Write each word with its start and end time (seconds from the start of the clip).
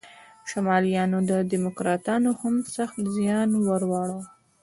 شمالیانو 0.49 1.17
او 1.35 1.47
دیموکراتانو 1.53 2.31
هم 2.41 2.55
سخت 2.75 2.97
زیان 3.15 3.49
ور 3.67 3.83
واړاوه. 3.91 4.23